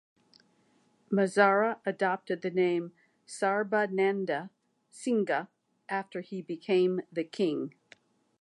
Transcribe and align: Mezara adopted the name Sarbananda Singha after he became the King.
Mezara 1.11 1.79
adopted 1.85 2.41
the 2.41 2.49
name 2.49 2.91
Sarbananda 3.27 4.49
Singha 4.89 5.47
after 5.89 6.21
he 6.21 6.41
became 6.41 7.01
the 7.11 7.23
King. 7.23 7.75